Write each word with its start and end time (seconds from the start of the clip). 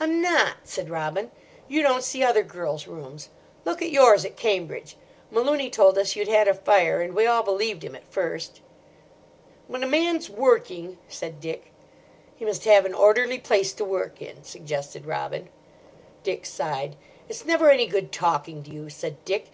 "I'm 0.00 0.22
not," 0.22 0.54
said 0.64 0.88
Robin; 0.88 1.30
"you 1.68 1.82
don't 1.82 2.02
see 2.02 2.24
other 2.24 2.42
girls' 2.42 2.86
rooms. 2.86 3.28
Look 3.66 3.82
at 3.82 3.90
yours 3.90 4.24
at 4.24 4.34
Cambridge. 4.34 4.96
Malooney 5.30 5.68
told 5.70 5.98
us 5.98 6.16
you'd 6.16 6.26
had 6.26 6.48
a 6.48 6.54
fire, 6.54 7.02
and 7.02 7.14
we 7.14 7.26
all 7.26 7.42
believed 7.42 7.84
him 7.84 7.94
at 7.94 8.10
first." 8.10 8.62
"When 9.66 9.82
a 9.82 9.86
man's 9.86 10.30
working—" 10.30 10.96
said 11.06 11.38
Dick. 11.38 11.70
"He 12.34 12.46
must 12.46 12.64
have 12.64 12.86
an 12.86 12.94
orderly 12.94 13.38
place 13.38 13.74
to 13.74 13.84
work 13.84 14.22
in," 14.22 14.42
suggested 14.42 15.04
Robin. 15.04 15.50
Dick 16.22 16.46
sighed. 16.46 16.96
"It's 17.28 17.44
never 17.44 17.68
any 17.70 17.86
good 17.86 18.10
talking 18.10 18.62
to 18.62 18.70
you," 18.70 18.88
said 18.88 19.22
Dick. 19.26 19.44